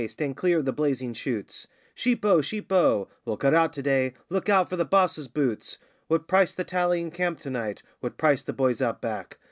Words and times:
stand 0.07 0.35
clear 0.35 0.57
of 0.57 0.65
the 0.65 0.73
blazing 0.73 1.13
shoots!' 1.13 1.67
'Sheep 1.93 2.25
O! 2.25 2.41
Sheep 2.41 2.71
O!' 2.71 3.07
'We'll 3.23 3.37
cut 3.37 3.53
out 3.53 3.71
to 3.73 3.83
day' 3.83 4.15
'Look 4.29 4.49
out 4.49 4.67
for 4.67 4.75
the 4.75 4.83
boss's 4.83 5.27
boots!' 5.27 5.77
'What 6.07 6.27
price 6.27 6.55
the 6.55 6.63
tally 6.63 6.99
in 7.01 7.11
camp 7.11 7.37
to 7.41 7.51
night!' 7.51 7.83
'What 7.99 8.17
price 8.17 8.41
the 8.41 8.51
boys 8.51 8.81
Out 8.81 8.99
Back! 8.99 9.37